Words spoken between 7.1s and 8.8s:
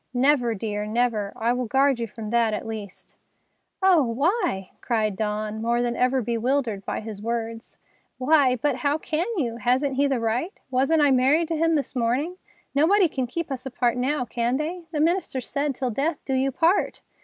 words. "Why—but,